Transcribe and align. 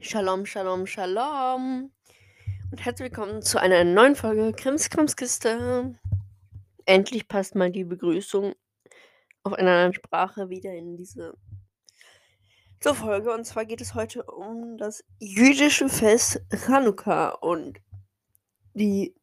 Shalom, 0.00 0.44
Shalom, 0.44 0.86
Shalom 0.86 1.90
und 2.70 2.84
herzlich 2.84 3.10
willkommen 3.10 3.40
zu 3.40 3.58
einer 3.58 3.82
neuen 3.82 4.14
Folge 4.14 4.52
Krimskramskiste. 4.52 5.98
Endlich 6.84 7.26
passt 7.26 7.54
mal 7.54 7.72
die 7.72 7.84
Begrüßung 7.84 8.54
auf 9.42 9.54
einer 9.54 9.70
anderen 9.70 9.94
Sprache 9.94 10.50
wieder 10.50 10.72
in 10.74 10.98
diese 10.98 11.34
zur 12.78 12.94
Folge. 12.94 13.32
Und 13.32 13.46
zwar 13.46 13.64
geht 13.64 13.80
es 13.80 13.94
heute 13.94 14.22
um 14.24 14.76
das 14.76 15.02
jüdische 15.18 15.88
Fest 15.88 16.42
Chanukka 16.52 17.30
und 17.30 17.80
die 18.74 19.14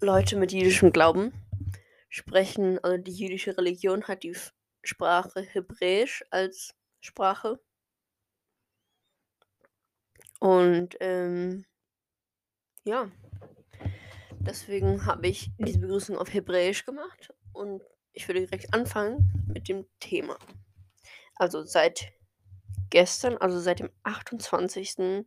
Leute 0.00 0.36
mit 0.36 0.52
jüdischem 0.52 0.92
Glauben 0.92 1.32
sprechen, 2.10 2.78
also 2.84 2.98
die 2.98 3.12
jüdische 3.12 3.56
Religion 3.56 4.04
hat 4.04 4.22
die 4.22 4.36
Sprache 4.82 5.40
Hebräisch 5.40 6.24
als 6.30 6.74
Sprache. 7.00 7.58
Und 10.40 10.96
ähm, 11.00 11.64
ja, 12.84 13.10
deswegen 14.38 15.04
habe 15.04 15.28
ich 15.28 15.50
diese 15.58 15.78
Begrüßung 15.78 16.16
auf 16.16 16.32
Hebräisch 16.32 16.84
gemacht 16.84 17.32
und 17.52 17.82
ich 18.12 18.26
würde 18.26 18.40
direkt 18.40 18.72
anfangen 18.74 19.44
mit 19.46 19.68
dem 19.68 19.86
Thema. 20.00 20.38
Also 21.36 21.62
seit 21.62 22.12
gestern, 22.88 23.36
also 23.36 23.60
seit 23.60 23.80
dem 23.80 23.90
28. 24.02 25.24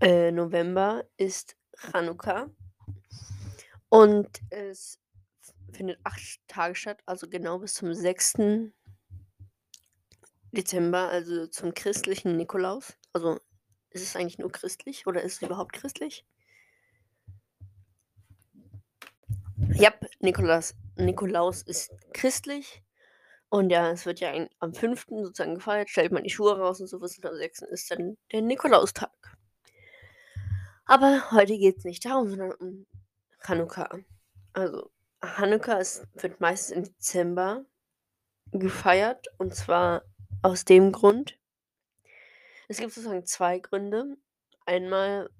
Äh, 0.00 0.32
November 0.32 1.04
ist 1.16 1.56
Chanukka 1.76 2.48
und 3.88 4.28
es 4.50 5.00
findet 5.72 5.98
acht 6.04 6.40
Tage 6.46 6.74
statt, 6.76 7.02
also 7.04 7.28
genau 7.28 7.58
bis 7.58 7.74
zum 7.74 7.92
6. 7.92 8.34
Dezember, 10.52 11.08
also 11.08 11.46
zum 11.46 11.74
christlichen 11.74 12.36
Nikolaus. 12.36 12.96
Also 13.12 13.40
ist 13.90 14.02
es 14.02 14.16
eigentlich 14.16 14.38
nur 14.38 14.52
christlich 14.52 15.06
oder 15.06 15.22
ist 15.22 15.36
es 15.36 15.42
überhaupt 15.42 15.72
christlich? 15.72 16.24
Ja, 19.74 19.92
Nikolaus, 20.20 20.74
Nikolaus 20.96 21.62
ist 21.62 21.90
christlich. 22.12 22.82
Und 23.48 23.70
ja, 23.70 23.90
es 23.90 24.06
wird 24.06 24.20
ja 24.20 24.30
ein, 24.30 24.48
am 24.60 24.72
5. 24.72 25.06
sozusagen 25.08 25.56
gefeiert, 25.56 25.90
stellt 25.90 26.12
man 26.12 26.22
die 26.24 26.30
Schuhe 26.30 26.58
raus 26.58 26.80
und 26.80 26.86
sowas. 26.86 27.18
Und 27.18 27.26
am 27.26 27.36
6. 27.36 27.62
ist 27.62 27.90
dann 27.90 28.16
der 28.32 28.40
Nikolaustag. 28.40 29.10
Aber 30.86 31.30
heute 31.32 31.58
geht 31.58 31.78
es 31.78 31.84
nicht 31.84 32.04
darum, 32.04 32.28
sondern 32.28 32.52
um 32.52 32.86
Chanukka. 33.46 33.98
Also, 34.52 34.90
Chanukka 35.22 35.74
ist, 35.74 36.06
wird 36.14 36.40
meistens 36.40 36.76
im 36.76 36.84
Dezember 36.84 37.64
gefeiert. 38.52 39.26
Und 39.38 39.54
zwar 39.54 40.02
aus 40.42 40.64
dem 40.64 40.92
Grund, 40.92 41.38
es 42.68 42.78
gibt 42.78 42.92
sozusagen 42.92 43.26
zwei 43.26 43.58
Gründe. 43.58 44.16
Einmal 44.64 45.30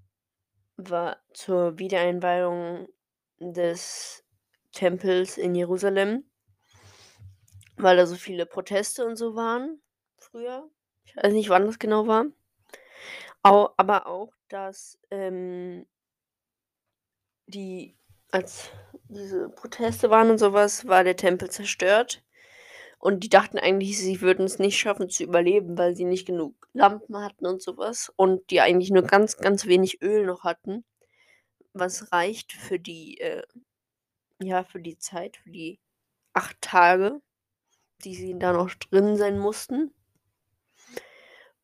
war 0.76 1.16
zur 1.32 1.78
Wiedereinweihung 1.78 2.88
des 3.38 4.24
Tempels 4.72 5.38
in 5.38 5.54
Jerusalem, 5.54 6.24
weil 7.76 7.96
da 7.96 8.06
so 8.06 8.16
viele 8.16 8.46
Proteste 8.46 9.06
und 9.06 9.16
so 9.16 9.34
waren 9.34 9.80
früher. 10.18 10.68
Ich 11.04 11.16
weiß 11.16 11.32
nicht, 11.32 11.48
wann 11.48 11.66
das 11.66 11.78
genau 11.78 12.06
war. 12.06 12.26
Aber 13.42 14.06
auch, 14.06 14.32
dass 14.48 14.98
ähm, 15.10 15.86
die, 17.46 17.96
als 18.30 18.70
diese 19.08 19.48
Proteste 19.48 20.10
waren 20.10 20.30
und 20.30 20.38
sowas, 20.38 20.86
war 20.86 21.02
der 21.04 21.16
Tempel 21.16 21.50
zerstört. 21.50 22.22
Und 23.02 23.24
die 23.24 23.28
dachten 23.28 23.58
eigentlich, 23.58 23.98
sie 23.98 24.20
würden 24.20 24.44
es 24.44 24.60
nicht 24.60 24.78
schaffen 24.78 25.10
zu 25.10 25.24
überleben, 25.24 25.76
weil 25.76 25.96
sie 25.96 26.04
nicht 26.04 26.24
genug 26.24 26.54
Lampen 26.72 27.16
hatten 27.18 27.46
und 27.46 27.60
sowas. 27.60 28.12
Und 28.14 28.48
die 28.50 28.60
eigentlich 28.60 28.92
nur 28.92 29.02
ganz, 29.02 29.38
ganz 29.38 29.66
wenig 29.66 30.00
Öl 30.02 30.24
noch 30.24 30.44
hatten. 30.44 30.84
Was 31.72 32.12
reicht 32.12 32.52
für 32.52 32.78
die, 32.78 33.18
äh, 33.20 33.42
ja, 34.40 34.62
für 34.64 34.80
die 34.80 34.98
Zeit, 34.98 35.38
für 35.38 35.50
die 35.50 35.80
acht 36.32 36.60
Tage, 36.60 37.20
die 38.04 38.14
sie 38.14 38.38
da 38.38 38.52
noch 38.52 38.72
drin 38.74 39.16
sein 39.16 39.38
mussten. 39.38 39.92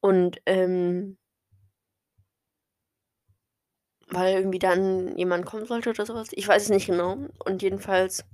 Und, 0.01 0.41
ähm, 0.47 1.18
weil 4.11 4.37
irgendwie 4.37 4.59
dann 4.59 5.17
jemand 5.19 5.47
kommen 5.47 5.67
sollte 5.67 5.91
oder 5.91 6.07
sowas. 6.07 6.29
Ich 6.33 6.49
weiß 6.49 6.65
es 6.65 6.69
nicht 6.69 6.87
genau. 6.87 7.19
Und 7.45 7.63
jedenfalls, 7.63 8.25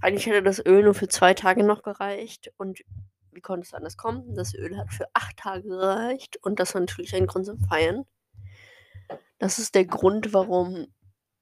eigentlich 0.00 0.26
hätte 0.26 0.42
das 0.42 0.64
Öl 0.64 0.82
nur 0.82 0.94
für 0.94 1.08
zwei 1.08 1.34
Tage 1.34 1.62
noch 1.62 1.82
gereicht. 1.82 2.52
Und 2.56 2.80
wie 3.32 3.40
konnte 3.40 3.66
es 3.66 3.74
anders 3.74 3.96
kommen? 3.96 4.34
Das 4.34 4.54
Öl 4.54 4.76
hat 4.78 4.92
für 4.92 5.06
acht 5.14 5.36
Tage 5.36 5.68
gereicht. 5.68 6.38
Und 6.42 6.58
das 6.58 6.74
war 6.74 6.80
natürlich 6.80 7.14
ein 7.14 7.26
Grund 7.26 7.46
zum 7.46 7.60
Feiern. 7.60 8.06
Das 9.38 9.58
ist 9.58 9.74
der 9.74 9.84
Grund, 9.84 10.32
warum 10.32 10.86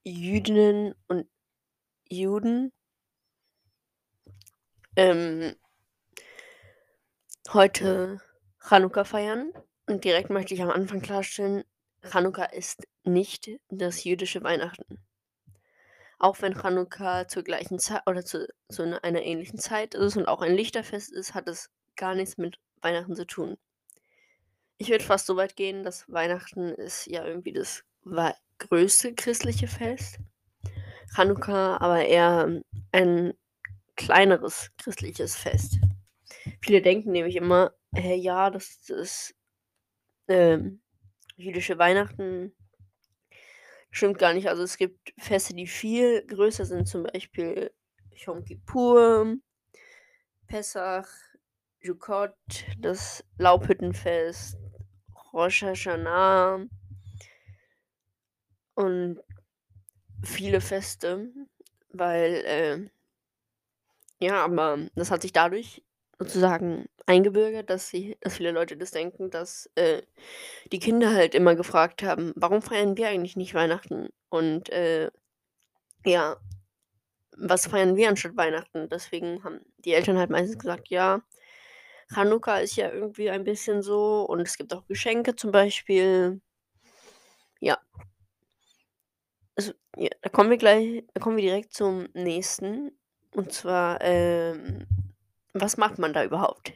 Jüdinnen 0.04 0.94
und 1.06 1.26
Juden 2.08 2.72
ähm, 4.96 5.54
heute 7.52 8.20
Chanukka 8.58 9.04
feiern. 9.04 9.52
Und 9.86 10.04
direkt 10.04 10.30
möchte 10.30 10.54
ich 10.54 10.62
am 10.62 10.70
Anfang 10.70 11.00
klarstellen, 11.00 11.64
Chanukka 12.08 12.44
ist 12.44 12.86
nicht 13.04 13.50
das 13.68 14.04
jüdische 14.04 14.42
Weihnachten. 14.42 14.98
Auch 16.18 16.40
wenn 16.42 16.54
Chanukka 16.54 17.28
zur 17.28 17.44
gleichen 17.44 17.78
Zeit 17.78 18.02
oder 18.06 18.24
zu, 18.24 18.48
zu 18.68 18.82
einer, 18.82 19.04
einer 19.04 19.22
ähnlichen 19.22 19.58
Zeit 19.58 19.94
ist 19.94 20.16
und 20.16 20.26
auch 20.26 20.42
ein 20.42 20.54
Lichterfest 20.54 21.12
ist, 21.12 21.34
hat 21.34 21.48
es 21.48 21.70
gar 21.96 22.14
nichts 22.14 22.38
mit 22.38 22.58
Weihnachten 22.80 23.14
zu 23.14 23.26
tun. 23.26 23.56
Ich 24.78 24.90
würde 24.90 25.04
fast 25.04 25.26
so 25.26 25.36
weit 25.36 25.56
gehen, 25.56 25.84
dass 25.84 26.04
Weihnachten 26.08 26.68
ist 26.68 27.06
ja 27.06 27.24
irgendwie 27.24 27.52
das 27.52 27.84
größte 28.58 29.14
christliche 29.14 29.68
Fest. 29.68 30.18
Chanukka 31.14 31.78
aber 31.78 32.04
eher 32.04 32.62
ein 32.92 33.34
kleineres 33.96 34.70
christliches 34.78 35.36
Fest. 35.36 35.78
Viele 36.60 36.82
denken 36.82 37.12
nämlich 37.12 37.36
immer, 37.36 37.72
hey, 37.92 38.16
ja, 38.16 38.50
das 38.50 38.88
ist 38.88 39.34
ähm, 40.28 40.80
jüdische 41.38 41.78
Weihnachten. 41.78 42.52
Stimmt 43.90 44.18
gar 44.18 44.34
nicht. 44.34 44.48
Also 44.48 44.62
es 44.62 44.76
gibt 44.76 45.14
Feste, 45.18 45.54
die 45.54 45.66
viel 45.66 46.26
größer 46.26 46.64
sind, 46.66 46.86
zum 46.86 47.04
Beispiel 47.04 47.70
Yom 48.12 48.44
Kippur, 48.44 49.36
Pesach, 50.46 51.08
Sukkot, 51.82 52.34
das 52.78 53.24
Laubhüttenfest, 53.38 54.58
Rosh 55.32 55.62
Hashanah 55.62 56.66
und 58.74 59.20
viele 60.24 60.60
Feste, 60.60 61.32
weil 61.90 62.32
äh, 62.44 62.90
ja, 64.20 64.44
aber 64.44 64.78
das 64.96 65.10
hat 65.10 65.22
sich 65.22 65.32
dadurch 65.32 65.82
sozusagen 66.18 66.86
eingebürgert, 67.06 67.70
dass 67.70 67.88
sie 67.90 68.16
dass 68.20 68.36
viele 68.36 68.52
Leute 68.52 68.76
das 68.76 68.90
denken, 68.92 69.30
dass, 69.30 69.70
äh, 69.76 70.02
die 70.72 70.78
Kinder 70.80 71.12
halt 71.14 71.34
immer 71.34 71.56
gefragt 71.56 72.02
haben: 72.02 72.32
„Warum 72.36 72.62
feiern 72.62 72.96
wir 72.98 73.08
eigentlich 73.08 73.36
nicht 73.36 73.54
Weihnachten?“ 73.54 74.08
Und, 74.30 74.70
äh, 74.70 75.10
ja, 76.06 76.36
was 77.36 77.66
feiern 77.68 77.96
wir 77.96 78.08
anstatt 78.10 78.36
Weihnachten? 78.36 78.88
Deswegen 78.90 79.42
haben 79.44 79.60
die 79.78 79.94
Eltern 79.94 80.18
halt 80.18 80.30
meistens 80.30 80.58
gesagt: 80.58 80.88
„Ja, 80.90 81.22
Chanukka 82.14 82.58
ist 82.60 82.76
ja 82.76 82.90
irgendwie 82.92 83.30
ein 83.30 83.44
bisschen 83.44 83.82
so 83.82 84.24
und 84.26 84.40
es 84.40 84.56
gibt 84.58 84.74
auch 84.74 84.86
Geschenke 84.88 85.36
zum 85.36 85.52
Beispiel.“ 85.52 86.40
Ja. 87.60 87.78
Also, 89.56 89.72
ja, 89.96 90.08
da 90.22 90.28
kommen 90.30 90.50
wir 90.50 90.56
gleich 90.56 91.04
da 91.14 91.20
kommen 91.20 91.36
wir 91.36 91.42
direkt 91.44 91.72
zum 91.74 92.06
nächsten. 92.14 92.92
Und 93.32 93.52
zwar, 93.52 93.98
ähm, 94.00 94.86
was 95.52 95.76
macht 95.76 95.98
man 95.98 96.12
da 96.12 96.24
überhaupt? 96.24 96.72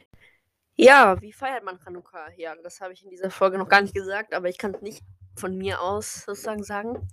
Ja, 0.75 1.21
wie 1.21 1.33
feiert 1.33 1.63
man 1.63 1.79
Chanukka? 1.79 2.31
Ja, 2.35 2.55
das 2.63 2.81
habe 2.81 2.93
ich 2.93 3.03
in 3.03 3.09
dieser 3.09 3.29
Folge 3.29 3.57
noch 3.57 3.69
gar 3.69 3.81
nicht 3.81 3.93
gesagt, 3.93 4.33
aber 4.33 4.49
ich 4.49 4.57
kann 4.57 4.73
es 4.73 4.81
nicht 4.81 5.03
von 5.35 5.55
mir 5.57 5.81
aus 5.81 6.23
sozusagen 6.25 6.63
sagen. 6.63 7.07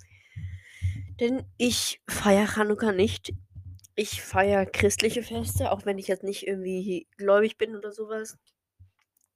Denn 1.21 1.45
ich 1.59 2.01
feiere 2.09 2.47
Chanukka 2.47 2.93
nicht. 2.93 3.35
Ich 3.95 4.23
feiere 4.23 4.65
christliche 4.65 5.23
Feste, 5.23 5.71
auch 5.71 5.85
wenn 5.85 5.99
ich 5.99 6.09
jetzt 6.09 6.23
nicht 6.23 6.47
irgendwie 6.47 7.07
gläubig 7.19 7.59
bin 7.59 7.77
oder 7.77 7.93
sowas. 7.93 8.39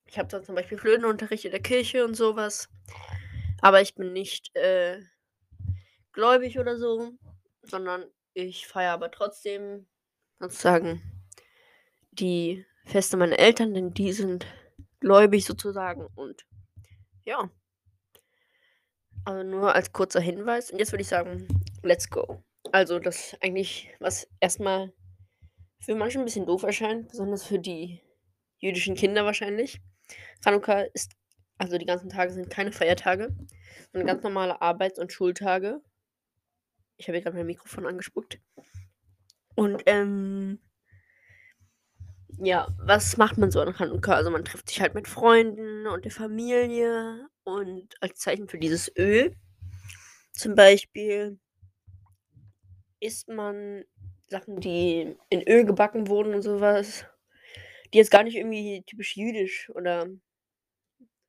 Ich 0.07 0.19
habe 0.19 0.29
da 0.29 0.43
zum 0.43 0.55
Beispiel 0.55 0.79
Flötenunterricht 0.79 1.45
in 1.45 1.51
der 1.51 1.61
Kirche 1.61 2.05
und 2.05 2.15
sowas. 2.15 2.69
Aber 3.61 3.83
ich 3.83 3.95
bin 3.95 4.15
nicht 4.15 4.57
äh, 4.57 5.03
gläubig 6.13 6.59
oder 6.59 6.79
so, 6.79 7.13
sondern 7.63 8.05
ich 8.33 8.67
feiere 8.67 8.93
aber 8.93 9.11
trotzdem 9.11 9.87
sozusagen 10.39 11.03
die 12.15 12.65
Feste 12.85 13.17
meiner 13.17 13.39
Eltern, 13.39 13.75
denn 13.75 13.95
die 13.95 14.13
sind 14.13 14.47
gläubig 15.01 15.45
sozusagen 15.45 16.07
und 16.15 16.47
ja. 17.25 17.51
Also 19.25 19.43
nur 19.43 19.75
als 19.75 19.93
kurzer 19.93 20.21
Hinweis. 20.21 20.71
Und 20.71 20.79
jetzt 20.79 20.93
würde 20.93 21.03
ich 21.03 21.09
sagen, 21.09 21.49
let's 21.83 22.11
go. 22.11 22.43
Also 22.73 22.99
das 22.99 23.37
eigentlich, 23.41 23.91
was 24.01 24.29
erstmal 24.41 24.93
für 25.81 25.95
manche 25.95 26.19
ein 26.19 26.25
bisschen 26.25 26.47
doof 26.47 26.63
erscheint, 26.63 27.09
besonders 27.09 27.45
für 27.45 27.59
die 27.59 28.01
jüdischen 28.59 28.95
Kinder 28.95 29.25
wahrscheinlich. 29.25 29.81
Chanukka 30.43 30.83
ist 30.93 31.13
also 31.59 31.79
die 31.79 31.87
ganzen 31.87 32.09
Tage 32.09 32.33
sind 32.33 32.51
keine 32.51 32.73
Feiertage, 32.73 33.35
sondern 33.93 34.07
ganz 34.07 34.23
normale 34.23 34.61
Arbeits 34.61 34.99
und 34.99 35.13
Schultage. 35.13 35.81
Ich 36.97 37.09
habe 37.09 37.17
hier 37.17 37.25
grad 37.25 37.35
mein 37.35 37.47
Mikrofon 37.47 37.87
angespuckt. 37.87 38.41
Und, 39.55 39.83
ähm 39.87 40.59
ja, 42.39 42.69
was 42.79 43.17
macht 43.17 43.39
man 43.39 43.51
so 43.51 43.61
an 43.61 43.75
Chanukka? 43.75 44.15
Also, 44.15 44.31
man 44.31 44.45
trifft 44.45 44.69
sich 44.69 44.81
halt 44.81 44.95
mit 44.95 45.09
Freunden 45.09 45.87
und 45.87 46.05
der 46.05 46.13
Familie 46.13 47.29
und 47.45 47.95
als 48.01 48.19
Zeichen 48.19 48.49
für 48.49 48.59
dieses 48.59 48.91
Öl 48.97 49.35
zum 50.33 50.55
Beispiel 50.55 51.39
isst 53.01 53.29
man 53.29 53.85
Sachen, 54.29 54.61
die 54.61 55.17
in 55.29 55.43
Öl 55.49 55.65
gebacken 55.65 56.09
wurden 56.09 56.35
und 56.35 56.43
so 56.43 56.61
was, 56.61 57.07
die 57.93 57.99
jetzt 57.99 58.11
gar 58.11 58.25
nicht 58.25 58.37
irgendwie 58.37 58.83
typisch 58.87 59.17
jüdisch 59.17 59.71
oder 59.71 60.09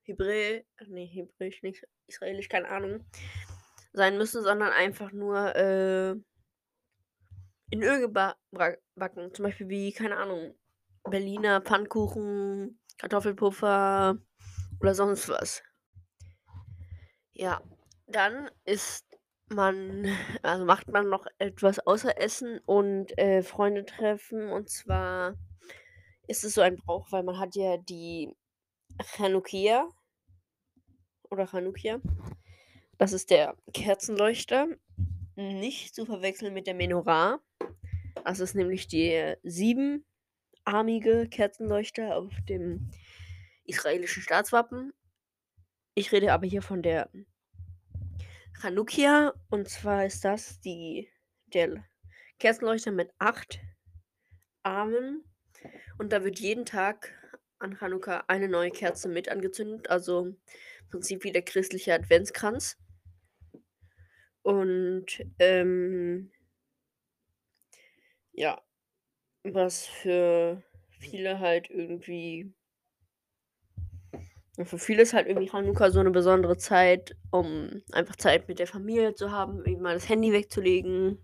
Hebrä 0.04 0.64
ne, 0.88 1.06
hebräisch 1.06 1.64
nicht, 1.64 1.88
israelisch, 2.08 2.50
keine 2.50 2.70
Ahnung, 2.70 3.04
sein 3.94 4.18
müssen, 4.18 4.44
sondern 4.44 4.72
einfach 4.72 5.12
nur, 5.12 5.56
äh 5.56 6.16
in 7.72 7.84
Öl 7.84 8.00
geba 8.02 8.36
bra 8.52 8.74
backen. 8.96 9.34
Zum 9.34 9.44
Beispiel 9.44 9.70
wie, 9.70 9.92
keine 9.92 10.18
Ahnung, 10.18 10.56
Berliner 11.10 11.62
Pfannkuchen, 11.62 12.80
Kartoffelpuffer 12.98 14.18
oder 14.80 14.96
sonst 14.96 15.30
was. 15.30 15.64
Ja, 17.34 17.62
dann 18.08 18.50
isst 18.66 19.06
man 19.50 20.06
also 20.42 20.66
macht 20.66 20.88
man 20.90 21.10
noch 21.10 21.26
etwas 21.38 21.80
außer 21.80 22.20
Essen 22.20 22.60
und, 22.66 23.18
äh, 23.18 23.44
Freunde 23.44 23.86
treffen. 23.86 24.50
Und 24.50 24.70
zwar 24.70 25.36
ist 26.28 26.44
es 26.44 26.56
so 26.56 26.62
ein 26.62 26.78
Brauch, 26.78 27.12
weil 27.12 27.24
man 27.24 27.40
hat 27.40 27.56
ja 27.56 27.78
die 27.78 28.34
Chanukia 29.16 29.90
oder 31.30 31.48
Chanukia. 31.48 32.00
Das 32.98 33.14
ist 33.14 33.30
der 33.30 33.56
Kerzenleuchter, 33.74 34.68
nicht 35.36 35.94
zu 35.94 36.06
verwechseln 36.06 36.54
mit 36.54 36.66
der 36.66 36.76
Menorah. 36.76 37.40
Das 38.24 38.40
ist 38.40 38.56
nämlich 38.56 38.88
der 38.88 39.38
siebenarmige 40.66 41.28
Kerzenleuchter 41.30 42.16
auf 42.16 42.34
dem 42.50 42.90
israelischen 43.66 44.24
Staatswappen. 44.24 44.94
Ich 45.94 46.12
rede 46.12 46.34
aber 46.34 46.48
hier 46.48 46.62
von 46.64 46.82
der 46.82 47.10
Chanukia. 48.60 49.34
Und 49.50 49.70
zwar 49.70 50.06
ist 50.06 50.26
das 50.26 50.60
die 50.62 51.10
der 51.54 51.86
Kerzenleuchter 52.40 52.92
mit 52.92 53.12
8 53.20 53.60
Armen. 54.64 55.24
Und 56.00 56.12
da 56.12 56.24
wird 56.24 56.40
jeden 56.40 56.66
Tag 56.66 57.14
an 57.60 57.78
Chanukka 57.78 58.24
eine 58.28 58.50
neue 58.50 58.72
Kerze 58.72 59.08
mit 59.08 59.30
angezündet, 59.30 59.90
also 59.90 60.26
im 60.26 60.38
Prinzip 60.90 61.24
wie 61.24 61.32
der 61.32 61.44
christliche 61.44 61.94
Adventskranz. 61.94 62.78
Und, 64.42 65.26
ähm 65.40 66.32
ja, 68.34 68.62
was 69.54 69.86
für 69.86 70.62
viele 71.00 71.40
halt 71.40 71.70
irgendwie 71.70 72.52
für 74.64 74.80
viele 74.80 75.02
ist 75.02 75.14
halt 75.14 75.28
irgendwie 75.28 75.50
Chanukka 75.50 75.90
so 75.92 76.02
'ne 76.02 76.12
besondere 76.12 76.58
Zeit, 76.58 77.16
um 77.32 77.82
einfach 77.92 78.16
Zeit 78.16 78.48
mit 78.48 78.60
der 78.60 78.68
Familie 78.68 79.14
zu 79.14 79.32
haben, 79.32 79.58
irgendwie 79.60 79.76
mal 79.82 79.94
das 79.96 80.08
Handy 80.08 80.32
wegzulegen, 80.32 81.18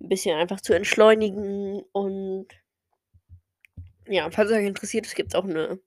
'n 0.00 0.08
bisschen 0.08 0.36
einfach 0.38 0.60
zu 0.60 0.74
entschleunigen 0.74 1.82
und 1.92 2.48
ja, 4.08 4.30
falls 4.30 4.50
euch 4.52 4.64
interessiert, 4.66 5.06
es 5.06 5.14
gibt 5.14 5.34
auch 5.34 5.44
'ne 5.44 5.78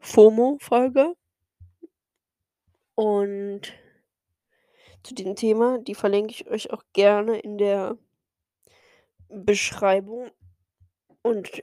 FOMO-Folge. 0.00 1.14
Und 2.98 3.72
zu 5.04 5.14
diesem 5.14 5.34
Thema, 5.34 5.78
die 5.78 5.94
verlinke 5.96 6.32
ich 6.32 6.48
euch 6.48 6.70
auch 6.72 6.84
gerne 6.92 7.38
in 7.40 7.58
der 7.58 7.98
Beschreibung. 9.30 10.30
Und 11.24 11.62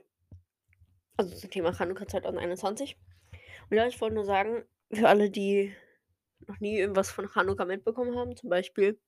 also 1.18 1.36
zum 1.36 1.50
Thema 1.50 1.72
Chanukka 1.72 2.06
2021. 2.06 2.96
Und 3.70 3.76
ja, 3.76 3.86
ich 3.86 4.00
wollte 4.00 4.14
nur 4.16 4.24
sagen, 4.24 4.64
für 4.92 5.08
alle, 5.08 5.30
die 5.30 5.74
noch 6.46 6.60
nie 6.60 6.78
irgendwas 6.78 7.10
von 7.10 7.28
Chanukka 7.28 7.64
mitbekommen 7.64 8.16
haben, 8.16 8.36
zum 8.36 8.50
Beispiel 8.50 8.98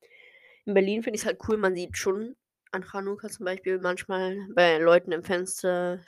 in 0.66 0.75
Berlin 0.75 1.02
finde 1.02 1.16
ich's 1.19 1.26
halt 1.26 1.40
cool, 1.49 1.56
man 1.56 1.75
sieht 1.75 1.96
schon 1.96 2.37
an 2.72 2.84
Chanukka 2.84 3.28
zum 3.31 3.46
Beispiel 3.46 3.78
manchmal 3.81 4.38
bei 4.54 4.78
Leuten 4.78 5.12
im 5.12 5.25
Fenster 5.25 6.00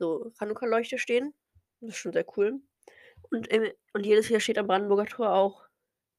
so 0.00 0.30
Chanukka-Leuchter 0.38 0.98
stehen. 0.98 1.34
Das 1.80 1.90
ist 1.90 1.96
schon 1.96 2.12
sehr 2.12 2.26
cool. 2.36 2.60
Und, 3.30 3.50
äh 3.50 3.74
und 3.94 4.06
jedes 4.06 4.28
Jahr 4.28 4.40
steht 4.40 4.58
am 4.58 4.66
Brandenburger 4.66 5.06
Tor 5.06 5.32
auch 5.34 5.64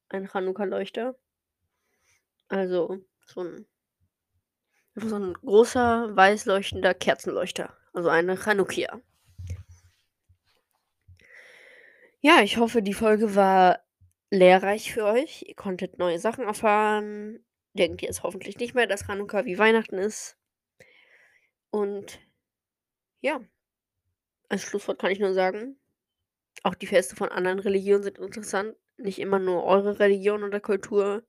ein 0.10 0.28
Chanukka-Leuchter. 0.28 1.16
Also 2.52 3.02
so 3.26 3.42
'n 3.42 3.66
so 4.96 5.16
'n 5.18 5.34
großer, 5.34 6.16
weiß 6.16 6.46
leuchtender 6.46 6.94
Kerzenleuchter, 6.94 7.74
also 7.94 8.08
eine 8.10 8.38
Chanukia. 8.38 9.02
Ja, 12.24 12.42
ich 12.42 12.58
hoffe, 12.58 12.82
die 12.82 12.94
Folge 12.94 13.36
war 13.36 13.80
lehrreich 14.32 14.92
für 14.94 15.06
euch. 15.06 15.44
Ihr 15.48 15.56
konntet 15.56 15.98
neue 16.00 16.20
Sachen 16.20 16.46
erfahren. 16.46 17.40
Denkt 17.74 18.02
jetzt 18.02 18.24
hoffentlich 18.24 18.58
nicht 18.58 18.74
mehr, 18.74 18.88
dass 18.88 19.06
Chanukka 19.06 19.46
wie 19.46 19.58
Weihnachten 19.60 19.98
ist. 19.98 20.36
Und 21.74 22.20
ja. 23.22 23.40
Als 24.50 24.64
Schlusswort 24.64 25.00
kann 25.00 25.12
ich 25.12 25.20
nur 25.20 25.34
sagen, 25.34 25.80
auch 26.64 26.76
die 26.76 26.88
Feste 26.88 27.16
von 27.16 27.30
anderen 27.30 27.60
Religionen 27.60 28.04
sind 28.04 28.20
interessant. 28.20 28.76
Nicht 28.98 29.20
immer 29.20 29.40
nur 29.40 29.64
eure 29.66 30.00
Religion 30.00 30.44
oder 30.44 30.60
Kultur 30.62 31.24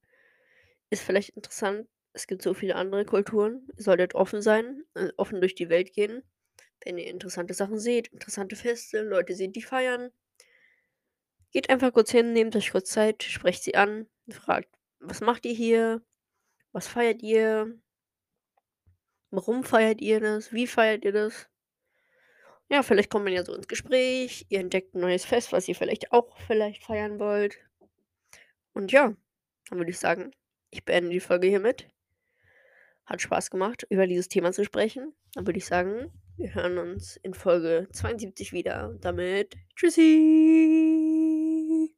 ist 0.90 1.02
vielleicht 1.02 1.30
interessant. 1.30 1.88
Es 2.16 2.26
gibt 2.26 2.40
so 2.42 2.52
viele 2.54 2.76
andere 2.76 3.04
Kulturen. 3.04 3.68
Ihr 3.76 3.84
solltet 3.84 4.14
offen 4.16 4.40
sein, 4.42 4.82
äh, 4.94 5.10
offen 5.18 5.40
durch 5.40 5.54
die 5.54 5.68
Welt 5.68 5.92
gehen. 5.92 6.22
Wenn 6.84 6.98
ihr 6.98 7.08
interessante 7.08 7.54
Sachen 7.54 7.78
seht, 7.78 8.08
interessante 8.08 8.56
Feste, 8.56 9.02
Leute 9.02 9.34
seht, 9.34 9.54
die 9.56 9.62
feiern 9.62 10.10
geht 11.52 11.70
einfach 11.70 11.92
kurz 11.92 12.10
hin, 12.12 12.32
nehmt 12.32 12.54
euch 12.54 12.70
kurz 12.70 12.90
Zeit, 12.90 13.22
sprecht 13.24 13.64
sie 13.64 13.74
an, 13.74 14.06
fragt: 14.30 14.68
„Was 15.00 15.20
macht 15.20 15.44
ihr 15.44 15.54
hier? 15.54 16.02
Was 16.72 16.88
feiert 16.88 17.22
ihr?“ 17.22 17.78
„Warum 19.30 19.62
feiert 19.64 20.00
ihr 20.00 20.18
das? 20.20 20.52
Wie 20.52 20.66
feiert 20.66 21.04
ihr 21.04 21.12
das?“ 21.12 21.48
Ja, 22.70 22.82
vielleicht 22.82 23.10
kommt 23.10 23.24
man 23.24 23.32
ja 23.32 23.44
so 23.44 23.54
ins 23.54 23.68
Gespräch. 23.68 24.46
Ihr 24.50 24.60
entdeckt 24.60 24.94
'n 24.94 25.00
neues 25.00 25.24
Fest, 25.24 25.52
was 25.52 25.68
ihr 25.68 25.74
vielleicht 25.74 26.12
auch 26.12 26.37
vielleicht 26.46 26.85
feiern 26.85 27.18
wollt. 27.18 27.58
Und 28.75 28.92
ja, 28.92 29.14
dann 29.68 29.78
würde 29.78 29.90
ich 29.90 29.99
sagen, 29.99 30.32
ich 30.70 30.85
beende 30.85 31.11
die 31.11 31.20
Folge 31.20 31.49
hiermit. 31.49 31.88
Hat 33.06 33.22
Spaß 33.22 33.50
gemacht, 33.50 33.86
über 33.88 34.06
dieses 34.06 34.28
Thema 34.28 34.52
zu 34.52 34.64
sprechen. 34.64 35.14
Dann 35.34 35.46
würde 35.46 35.58
ich 35.58 35.66
sagen, 35.66 36.10
wir 36.36 36.54
hören 36.54 36.78
uns 36.78 37.16
in 37.22 37.34
Folge 37.34 37.88
72 37.92 38.52
wieder. 38.52 38.90
Und 38.90 39.04
damit 39.04 39.54
Tschüssi. 39.75 41.15